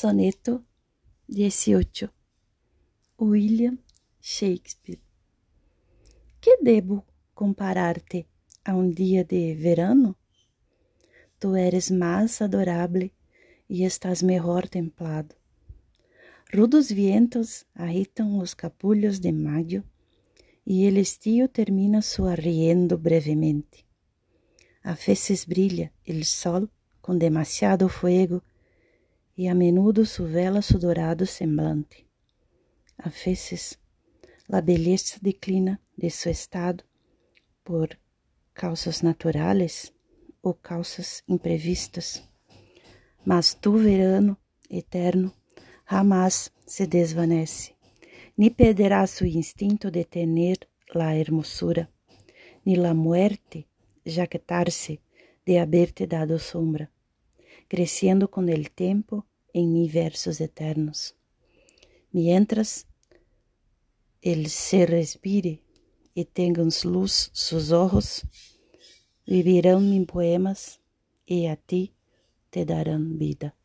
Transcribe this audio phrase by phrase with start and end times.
[0.00, 0.64] Soneto
[1.28, 2.08] 18
[3.20, 3.76] William
[4.20, 5.00] Shakespeare
[6.40, 8.24] Que debo comparar-te
[8.64, 10.14] a um dia de verano?
[11.40, 13.10] Tu eres mais adorável
[13.68, 15.34] e estás melhor templado.
[16.54, 19.82] Rudos vientos agitam os capulhos de maio
[20.64, 23.84] e el estío termina sua riendo brevemente.
[24.80, 26.70] A veces brilha el sol
[27.00, 28.44] com demasiado fuego
[29.38, 32.04] e a menudo vela su dorado semblante.
[32.98, 33.78] A veces,
[34.48, 36.82] la belleza declina de su estado
[37.62, 37.96] por
[38.52, 39.94] causas naturales
[40.42, 42.28] ou causas imprevistas.
[43.24, 44.36] Mas tu, verano
[44.68, 45.32] eterno,
[45.84, 47.76] jamás se desvanece,
[48.36, 51.88] ni perderá su instinto de tener la hermosura,
[52.64, 53.68] ni la muerte
[54.04, 55.00] jactar-se
[55.46, 56.90] de haberte dado sombra
[57.68, 61.14] crescendo com el tempo em mil versos eternos.
[62.12, 62.86] Mientras
[64.22, 65.62] el se respire
[66.14, 68.24] e tenham luz sus ojos,
[69.26, 70.80] vivirão em poemas
[71.26, 71.92] e a ti
[72.50, 73.57] te darão vida.